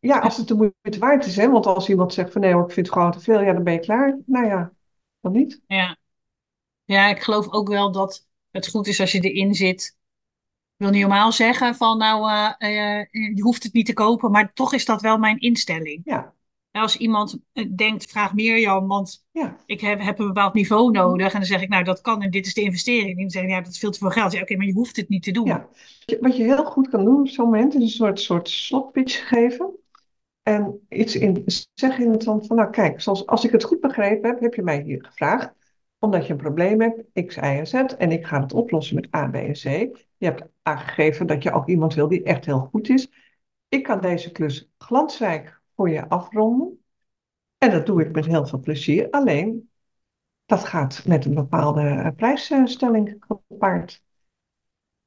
[0.00, 1.50] Ja, als het de moeite waard is, hè.
[1.50, 3.62] Want als iemand zegt van nee hoor, ik vind het gewoon te veel, ja, dan
[3.62, 4.18] ben je klaar.
[4.26, 4.72] Nou ja,
[5.20, 5.62] dan niet.
[5.66, 5.96] Ja.
[6.84, 9.96] Ja, ik geloof ook wel dat het goed is als je erin zit.
[10.84, 14.52] Wil niet normaal zeggen van nou, uh, uh, je hoeft het niet te kopen, maar
[14.52, 16.00] toch is dat wel mijn instelling.
[16.04, 16.32] Ja.
[16.70, 19.56] Als iemand eh, denkt, vraag meer Jan, want ja.
[19.66, 21.32] ik heb, heb, een bepaald niveau nodig.
[21.32, 23.10] En dan zeg ik, nou dat kan en dit is de investering.
[23.10, 24.32] En dan zeggen, ja dat is veel te veel geld.
[24.32, 25.46] Ja, oké, maar je hoeft het niet te doen.
[25.46, 25.68] Ja.
[26.20, 29.70] Wat je heel goed kan doen op zo'n moment is een soort, soort slotpitch geven.
[30.42, 31.42] En iets in,
[31.74, 34.54] zeggen in het land van, nou kijk, zoals, als ik het goed begrepen heb, heb
[34.54, 35.52] je mij hier gevraagd
[36.04, 39.14] omdat je een probleem hebt, X, Y en Z, en ik ga het oplossen met
[39.14, 39.98] A, B en C.
[40.24, 43.08] Je hebt aangegeven dat je ook iemand wil die echt heel goed is.
[43.68, 46.84] Ik kan deze klus glansrijk voor je afronden.
[47.58, 49.10] En dat doe ik met heel veel plezier.
[49.10, 49.70] Alleen,
[50.46, 54.02] dat gaat met een bepaalde prijsstelling gepaard.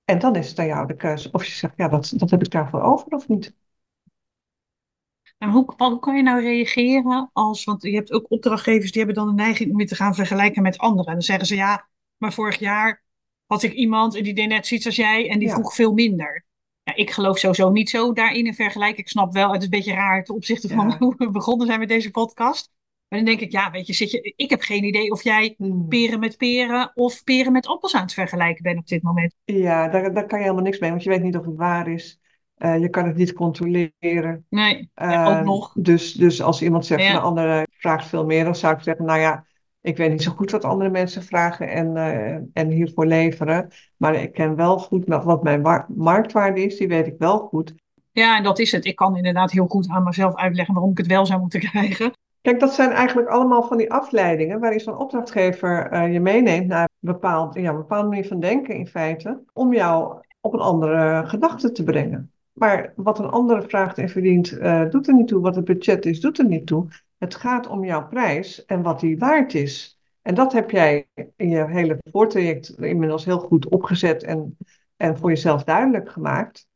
[0.04, 2.44] En dan is het aan jou de keuze of je zegt, ja, dat, dat heb
[2.44, 3.56] ik daarvoor over of niet.
[5.38, 9.24] En hoe, hoe kan je nou reageren als, want je hebt ook opdrachtgevers die hebben
[9.24, 11.06] dan de neiging om je te gaan vergelijken met anderen.
[11.06, 13.06] En dan zeggen ze ja, maar vorig jaar
[13.48, 16.46] had ik iemand en die deed net zoiets als jij en die vroeg veel minder.
[16.84, 19.00] Ja, ik geloof sowieso niet zo daarin in vergelijking.
[19.00, 21.80] Ik snap wel, het is een beetje raar ten opzichte van hoe we begonnen zijn
[21.80, 22.72] met deze podcast.
[23.08, 25.54] Maar dan denk ik, ja, weet je, zit je, ik heb geen idee of jij
[25.58, 25.88] hmm.
[25.88, 29.36] peren met peren of peren met appels aan het vergelijken bent op dit moment.
[29.44, 31.88] Ja, daar, daar kan je helemaal niks mee, want je weet niet of het waar
[31.88, 32.20] is.
[32.58, 34.46] Uh, je kan het niet controleren.
[34.50, 35.74] Nee, uh, ook nog.
[35.74, 37.12] Dus, dus als iemand zegt ja.
[37.12, 39.46] van de andere vraagt veel meer, dan zou ik zeggen, nou ja,
[39.82, 43.68] ik weet niet zo goed wat andere mensen vragen en, uh, en hiervoor leveren.
[43.98, 47.74] Maar ik ken wel goed wat mijn marktwaarde is, die weet ik wel goed.
[48.12, 48.86] Ja, en dat is het.
[48.86, 52.12] Ik kan inderdaad heel goed aan mezelf uitleggen waarom ik het wel zou moeten krijgen.
[52.42, 56.82] Kijk, dat zijn eigenlijk allemaal van die afleidingen waarin zo'n opdrachtgever uh, je meeneemt naar
[56.82, 61.24] een bepaald, ja, een bepaalde manier van denken in feite, om jou op een andere
[61.26, 62.32] gedachte te brengen.
[62.54, 65.42] Maar wat een andere vraagt en verdient, uh, doet er niet toe.
[65.42, 66.88] Wat het budget is, doet er niet toe.
[67.18, 70.00] Het gaat om jouw prijs en wat die waard is.
[70.22, 74.58] En dat heb jij in je hele voortraject inmiddels heel goed opgezet en,
[74.96, 76.68] en voor jezelf duidelijk gemaakt.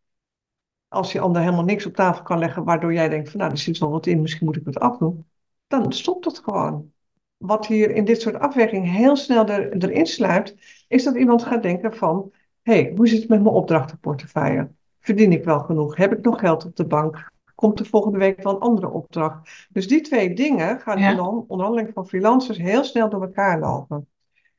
[0.87, 3.57] Als je ander helemaal niks op tafel kan leggen, waardoor jij denkt van nou, er
[3.57, 5.25] zit wel wat in, misschien moet ik het afdoen.
[5.67, 6.91] Dan stopt het gewoon.
[7.37, 10.55] Wat hier in dit soort afweging heel snel er, erin sluipt,
[10.87, 14.71] is dat iemand gaat denken van, hé, hey, hoe zit het met mijn opdrachtenportefeuille?
[14.99, 15.95] Verdien ik wel genoeg?
[15.95, 17.30] Heb ik nog geld op de bank?
[17.61, 19.67] Komt er volgende week wel een andere opdracht?
[19.69, 21.09] Dus die twee dingen gaan ja.
[21.09, 24.07] in de onderhandeling van freelancers heel snel door elkaar lopen.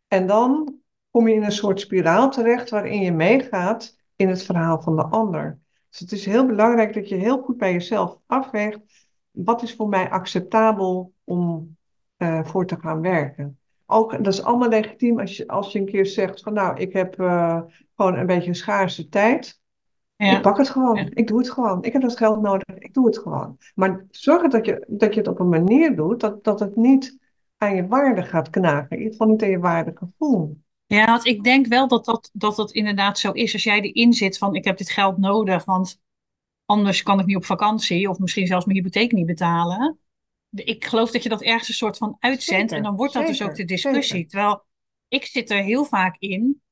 [0.08, 0.74] En dan
[1.10, 5.04] kom je in een soort spiraal terecht waarin je meegaat in het verhaal van de
[5.04, 5.58] ander.
[5.90, 8.78] Dus het is heel belangrijk dat je heel goed bij jezelf afweegt.
[9.30, 11.76] Wat is voor mij acceptabel om
[12.18, 13.58] uh, voor te gaan werken?
[13.86, 16.92] Ook, dat is allemaal legitiem als je, als je een keer zegt van nou, ik
[16.92, 17.60] heb uh,
[17.96, 19.61] gewoon een beetje schaarse tijd.
[20.26, 20.36] Ja.
[20.36, 21.10] Ik pak het gewoon.
[21.14, 21.82] Ik doe het gewoon.
[21.82, 22.76] Ik heb dat geld nodig.
[22.78, 23.58] Ik doe het gewoon.
[23.74, 27.18] Maar zorg dat je, dat je het op een manier doet dat, dat het niet
[27.56, 28.90] aan je waarde gaat knagen.
[28.90, 30.60] In ieder geval niet aan je waardegevoel.
[30.86, 33.52] Ja, want ik denk wel dat dat, dat dat inderdaad zo is.
[33.52, 36.00] Als jij erin zit van ik heb dit geld nodig, want
[36.64, 39.98] anders kan ik niet op vakantie of misschien zelfs mijn hypotheek niet betalen.
[40.50, 43.42] Ik geloof dat je dat ergens een soort van uitzendt en dan wordt dat dus
[43.42, 44.26] ook de discussie.
[44.26, 44.64] Terwijl
[45.08, 46.62] ik zit er heel vaak in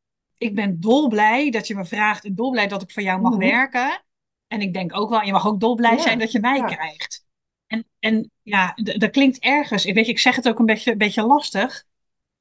[0.41, 3.41] ik ben dolblij dat je me vraagt en dolblij dat ik voor jou mag mhm.
[3.41, 4.03] werken.
[4.47, 7.27] En ik denk ook wel, je mag ook dolblij zijn dat je mij krijgt.
[7.67, 9.87] En, en ja, dat klinkt ergens.
[9.87, 11.85] Ik weet, ik zeg het ook een beetje, een beetje lastig.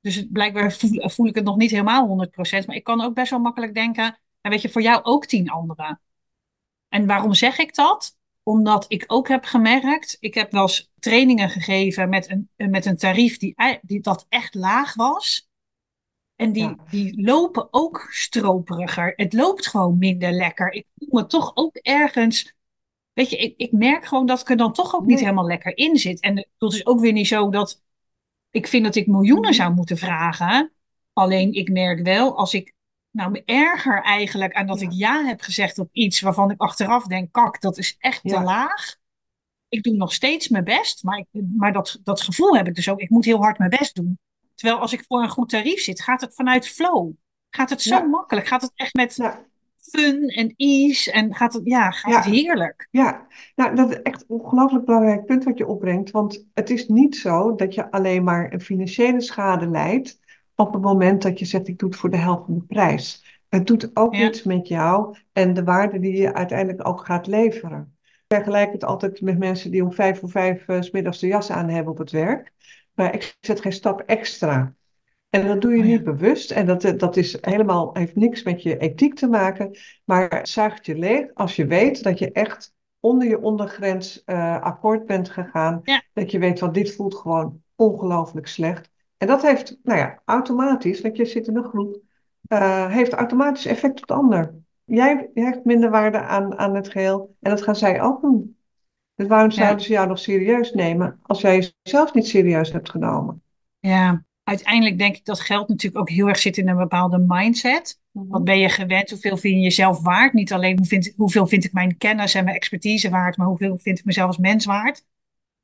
[0.01, 2.65] Dus blijkbaar voel, voel, ik het nog niet helemaal 100%.
[2.65, 4.03] Maar ik kan ook best wel makkelijk denken,
[4.41, 6.01] nou weet je, voor jou ook tien anderen.
[6.89, 8.17] En waarom zeg ik dat?
[8.43, 12.97] Omdat ik ook heb gemerkt, ik heb wel eens trainingen gegeven met een, met een
[12.97, 15.48] tarief die, die dat echt laag was.
[16.39, 19.13] En die, die lopen ook stroperiger.
[19.15, 20.71] Het loopt gewoon minder lekker.
[20.71, 22.53] Ik voel me toch ook ergens.
[23.13, 25.77] Weet je, ik, ik merk gewoon dat ik er dan toch ook niet helemaal lekker
[25.77, 26.19] in zit.
[26.19, 27.81] En het is ook weer niet zo dat
[28.49, 30.71] ik vind dat ik miljoenen zou moeten vragen.
[31.13, 32.73] Alleen ik merk wel, als ik
[33.11, 37.05] nou me erger eigenlijk aan dat ik ja heb gezegd op iets waarvan ik achteraf
[37.05, 38.95] denk, kak, dat is echt te laag.
[39.69, 42.89] Ik doe nog steeds mijn best, maar, ik, maar dat, dat gevoel heb ik dus
[42.89, 42.99] ook.
[42.99, 44.19] Ik moet heel hard mijn best doen.
[44.59, 47.11] Terwijl als ik voor een goed tarief zit, gaat het vanuit flow.
[47.49, 48.47] Gaat het zo makkelijk.
[48.47, 49.17] Gaat het echt met
[49.77, 51.11] fun en ease.
[51.11, 52.87] En gaat het, ja, gaat het heerlijk.
[52.91, 56.11] Ja, nou, dat is echt een ongelooflijk belangrijk punt wat je opbrengt.
[56.11, 60.19] Want het is niet zo dat je alleen maar een financiële schade leidt.
[60.55, 63.39] op het moment dat je zegt: ik doe het voor de helft van de prijs.
[63.49, 67.97] Het doet ook iets met jou en de waarde die je uiteindelijk ook gaat leveren.
[68.03, 71.27] Ik vergelijk het altijd met mensen die om vijf voor vijf uh, s middags de
[71.27, 72.53] jas aan hebben op het werk.
[72.99, 74.73] Maar ik zet geen stap extra.
[75.29, 76.51] En dat doe je oh niet bewust.
[76.51, 79.77] En dat, dat is helemaal, heeft niks met je ethiek te maken.
[80.05, 84.61] Maar het zuigt je leeg als je weet dat je echt onder je ondergrens uh,
[84.61, 85.81] akkoord bent gegaan.
[86.13, 88.89] Dat je weet, van dit voelt gewoon ongelooflijk slecht.
[89.17, 92.01] En dat heeft, nou ja, automatisch, want je zit in een groep,
[92.47, 94.55] uh, heeft automatisch effect op de ander.
[94.83, 98.58] Jij hecht minder waarde aan, aan het geheel en dat gaan zij ook doen.
[99.19, 103.41] Dus waarom zouden ze jou nog serieus nemen als jij jezelf niet serieus hebt genomen?
[103.79, 107.99] Ja, uiteindelijk denk ik dat geld natuurlijk ook heel erg zit in een bepaalde mindset.
[108.11, 108.27] Mhm.
[108.27, 109.09] Wat ben je gewend?
[109.09, 110.33] Hoeveel vind je jezelf waard?
[110.33, 113.77] Niet alleen hoe vind, hoeveel vind ik mijn kennis en mijn expertise waard, maar hoeveel
[113.77, 115.05] vind ik mezelf als mens waard?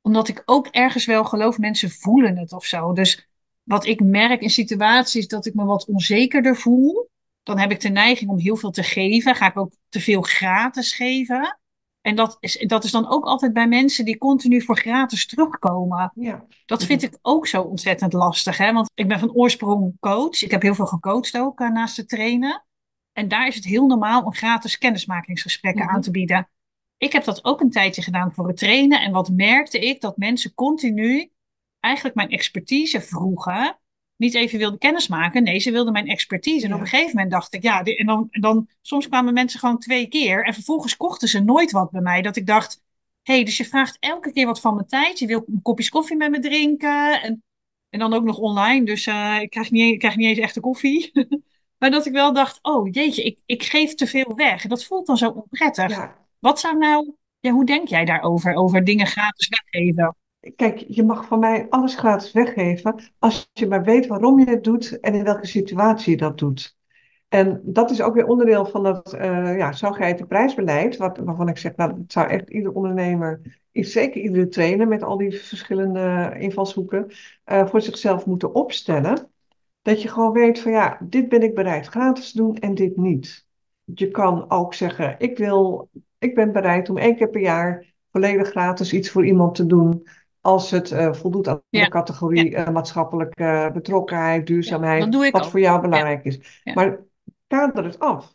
[0.00, 2.92] Omdat ik ook ergens wel geloof, mensen voelen het of zo.
[2.92, 3.28] Dus
[3.62, 7.10] wat ik merk in situaties dat ik me wat onzekerder voel,
[7.42, 9.34] dan heb ik de neiging om heel veel te geven.
[9.34, 11.58] Ga ik ook te veel gratis geven.
[12.06, 16.12] En dat is, dat is dan ook altijd bij mensen die continu voor gratis terugkomen.
[16.14, 16.46] Ja.
[16.66, 18.56] Dat vind ik ook zo ontzettend lastig.
[18.56, 18.72] Hè?
[18.72, 20.42] Want ik ben van oorsprong coach.
[20.42, 22.64] Ik heb heel veel gecoacht ook uh, naast het trainen.
[23.12, 25.94] En daar is het heel normaal om gratis kennismakingsgesprekken mhm.
[25.94, 26.48] aan te bieden.
[26.96, 29.00] Ik heb dat ook een tijdje gedaan voor het trainen.
[29.00, 30.00] En wat merkte ik?
[30.00, 31.30] Dat mensen continu
[31.80, 33.78] eigenlijk mijn expertise vroegen
[34.16, 35.42] niet even wilde kennismaken.
[35.42, 36.66] Nee, ze wilden mijn expertise.
[36.66, 39.78] En op een gegeven moment dacht ik, ja, en dan, dan soms kwamen mensen gewoon
[39.78, 40.44] twee keer.
[40.44, 42.22] En vervolgens kochten ze nooit wat bij mij.
[42.22, 42.82] Dat ik dacht,
[43.22, 45.18] hé, hey, dus je vraagt elke keer wat van mijn tijd.
[45.18, 47.22] Je wil een kopjes koffie met me drinken.
[47.22, 47.42] En,
[47.88, 48.84] en dan ook nog online.
[48.84, 51.10] Dus uh, ik, krijg niet, ik krijg niet eens echte koffie.
[51.78, 54.66] maar dat ik wel dacht, oh jeetje, ik, ik geef te veel weg.
[54.66, 56.14] Dat voelt dan zo onprettig.
[56.38, 58.54] Wat zou nou, ja, hoe denk jij daarover?
[58.54, 60.16] Over dingen gratis weggeven?
[60.56, 64.64] Kijk, je mag van mij alles gratis weggeven als je maar weet waarom je het
[64.64, 66.76] doet en in welke situatie je dat doet.
[67.28, 71.58] En dat is ook weer onderdeel van dat uh, ja, zogeheten prijsbeleid, wat, waarvan ik
[71.58, 77.06] zeg, nou, dat zou echt ieder ondernemer, zeker iedere trainer met al die verschillende invalshoeken,
[77.46, 79.30] uh, voor zichzelf moeten opstellen.
[79.82, 82.96] Dat je gewoon weet van ja, dit ben ik bereid gratis te doen en dit
[82.96, 83.46] niet.
[83.84, 88.48] Je kan ook zeggen, ik wil, ik ben bereid om één keer per jaar volledig
[88.48, 90.06] gratis iets voor iemand te doen
[90.46, 96.24] als het uh, voldoet aan de categorie uh, maatschappelijke betrokkenheid, duurzaamheid, wat voor jou belangrijk
[96.24, 96.62] is.
[96.74, 97.00] Maar
[97.46, 98.34] kader het af.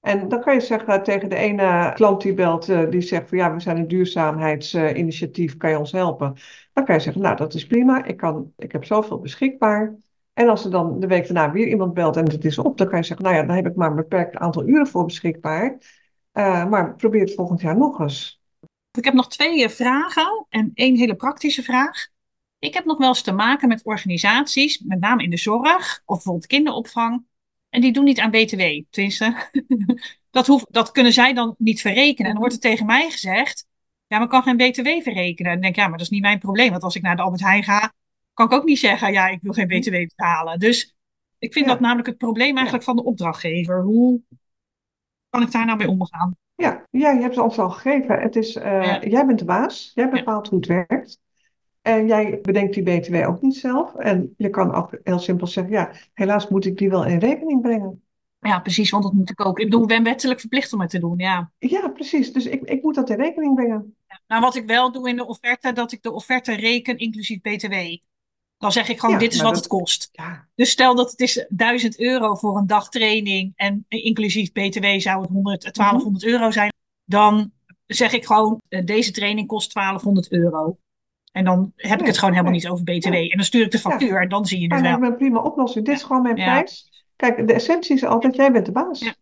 [0.00, 3.38] En dan kan je zeggen tegen de ene klant die belt, uh, die zegt van
[3.38, 6.34] ja, we zijn een duurzaamheidsinitiatief, kan je ons helpen?
[6.72, 9.94] Dan kan je zeggen, nou dat is prima, ik, kan, ik heb zoveel beschikbaar.
[10.32, 12.88] En als er dan de week daarna weer iemand belt en het is op, dan
[12.88, 15.78] kan je zeggen, nou ja, dan heb ik maar een beperkt aantal uren voor beschikbaar.
[16.68, 18.43] maar probeer het volgend jaar nog eens.
[18.98, 22.06] Ik heb nog twee eh, vragen en één hele praktische vraag.
[22.58, 26.14] Ik heb nog wel eens te maken met organisaties, met name in de zorg of
[26.16, 27.24] bijvoorbeeld kinderopvang.
[27.68, 28.62] En die doen niet aan BTW.
[28.90, 29.50] Tenminste,
[30.30, 32.26] dat, hoef, dat kunnen zij dan niet verrekenen.
[32.26, 33.66] En dan wordt er tegen mij gezegd,
[34.06, 35.52] ja, maar kan geen BTW verrekenen.
[35.52, 36.70] En dan denk ik, ja, maar dat is niet mijn probleem.
[36.70, 37.92] Want als ik naar de Albert Heijn ga,
[38.34, 40.58] kan ik ook niet zeggen, ja, ik wil geen BTW betalen.
[40.58, 40.94] Dus
[41.38, 43.82] ik vind dat namelijk het probleem eigenlijk van de opdrachtgever.
[43.82, 44.20] Hoe
[45.30, 46.36] kan ik daar nou mee omgaan?
[46.54, 48.20] Ja, ja, je hebt het ons al gegeven.
[48.20, 51.20] Het is, uh, Jij bent de baas, jij bepaalt hoe het werkt.
[51.82, 53.94] En jij bedenkt die BTW ook niet zelf.
[53.94, 57.62] En je kan ook heel simpel zeggen, ja, helaas moet ik die wel in rekening
[57.62, 58.02] brengen.
[58.38, 59.58] Ja, precies, want dat moet ik ook.
[59.58, 61.50] Ik bedoel, ik ben wettelijk verplicht om het te doen, ja.
[61.58, 62.32] Ja, precies.
[62.32, 63.96] Dus ik, ik moet dat in rekening brengen.
[64.08, 64.20] Ja.
[64.26, 67.74] Nou, wat ik wel doe in de offerte, dat ik de offerte reken inclusief BTW.
[68.64, 70.08] Dan zeg ik gewoon, dit is wat het kost.
[70.12, 70.48] Ja.
[70.54, 75.20] Dus stel dat het is 1000 euro voor een dag training en inclusief BTW zou
[75.20, 76.72] het 100, 1200 euro zijn.
[77.04, 77.52] Dan
[77.86, 80.78] zeg ik gewoon, eh, deze training kost 1200 euro.
[81.32, 83.12] En dan heb ik het gewoon helemaal niet over BTW.
[83.12, 84.92] En dan stuur ik de factuur en dan zie je het wel.
[84.92, 85.84] Dat is een prima oplossing.
[85.84, 87.04] Dit is gewoon mijn prijs.
[87.16, 89.14] Kijk, de essentie is altijd, jij bent de baas.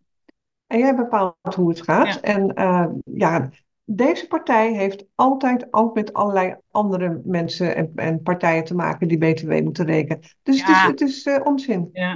[0.67, 2.19] En jij bepaalt hoe het gaat.
[2.19, 3.49] En uh, ja,
[3.85, 9.17] deze partij heeft altijd ook met allerlei andere mensen en, en partijen te maken die
[9.17, 10.21] BTW moeten rekenen.
[10.43, 11.89] Dus het is, het is uh, onzin.
[11.93, 12.13] Ja.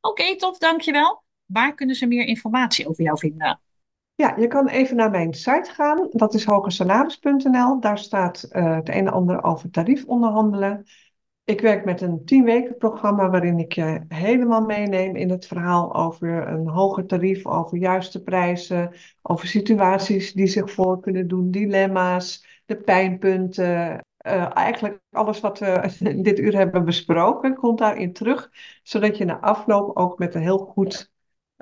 [0.00, 1.22] Oké, okay, top, dankjewel.
[1.44, 3.60] Waar kunnen ze meer informatie over jou vinden?
[4.14, 6.08] Ja, je kan even naar mijn site gaan.
[6.10, 7.80] Dat is hogersalaris.nl.
[7.80, 10.84] Daar staat uh, het een en ander over tarief onderhandelen.
[11.44, 15.94] Ik werk met een tien weken programma waarin ik je helemaal meeneem in het verhaal
[15.94, 22.60] over een hoger tarief, over juiste prijzen, over situaties die zich voor kunnen doen, dilemma's,
[22.66, 24.00] de pijnpunten.
[24.26, 25.90] Uh, eigenlijk alles wat we
[26.22, 28.50] dit uur hebben besproken komt daarin terug,
[28.82, 31.10] zodat je na afloop ook met een heel goed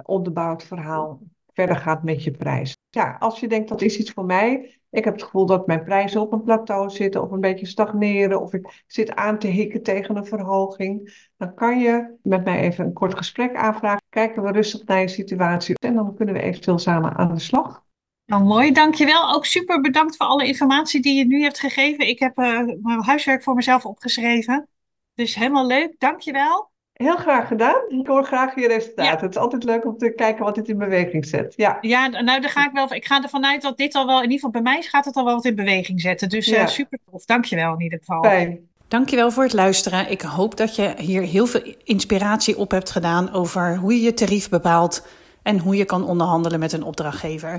[0.02, 1.20] onderbouwd verhaal
[1.52, 2.76] verder gaat met je prijs.
[2.90, 5.84] Ja, als je denkt dat is iets voor mij, ik heb het gevoel dat mijn
[5.84, 9.82] prijzen op een plateau zitten of een beetje stagneren of ik zit aan te hikken
[9.82, 11.28] tegen een verhoging.
[11.36, 14.02] Dan kan je met mij even een kort gesprek aanvragen.
[14.08, 17.84] Kijken we rustig naar je situatie en dan kunnen we eventueel samen aan de slag.
[18.26, 19.34] Nou, mooi, dankjewel.
[19.34, 22.08] Ook super bedankt voor alle informatie die je nu hebt gegeven.
[22.08, 24.68] Ik heb uh, mijn huiswerk voor mezelf opgeschreven.
[25.14, 26.69] Dus helemaal leuk, dankjewel.
[27.02, 27.82] Heel graag gedaan.
[27.88, 29.26] Ik hoor graag je resultaten.
[29.26, 31.52] Het is altijd leuk om te kijken wat dit in beweging zet.
[31.56, 32.94] Ja, ja nou, daar ga ik wel.
[32.94, 35.16] Ik ga ervan uit dat dit al wel, in ieder geval bij mij, gaat het
[35.16, 36.28] al wel wat in beweging zetten.
[36.28, 37.24] Dus uh, super tof.
[37.24, 38.22] Dankjewel in ieder geval.
[38.22, 38.68] Fijn.
[38.88, 40.10] Dankjewel voor het luisteren.
[40.10, 44.14] Ik hoop dat je hier heel veel inspiratie op hebt gedaan over hoe je je
[44.14, 45.06] tarief bepaalt
[45.42, 47.58] en hoe je kan onderhandelen met een opdrachtgever.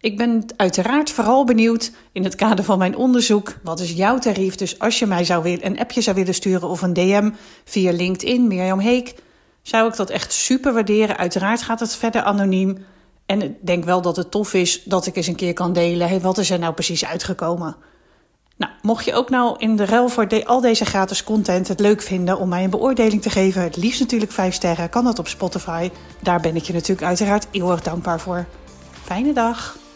[0.00, 3.54] Ik ben uiteraard vooral benieuwd in het kader van mijn onderzoek.
[3.62, 4.54] Wat is jouw tarief?
[4.54, 7.30] Dus als je mij zou willen, een appje zou willen sturen of een DM
[7.64, 9.14] via LinkedIn, Mirjam Heek,
[9.62, 11.16] zou ik dat echt super waarderen.
[11.16, 12.84] Uiteraard gaat het verder anoniem.
[13.26, 16.08] En ik denk wel dat het tof is dat ik eens een keer kan delen.
[16.08, 17.76] Hey, wat is er nou precies uitgekomen?
[18.56, 22.02] Nou, mocht je ook nou in de ruil voor al deze gratis content het leuk
[22.02, 25.28] vinden om mij een beoordeling te geven, het liefst natuurlijk 5 sterren, kan dat op
[25.28, 25.90] Spotify.
[26.22, 28.46] Daar ben ik je natuurlijk uiteraard erg dankbaar voor.
[29.04, 29.79] Fijne dag!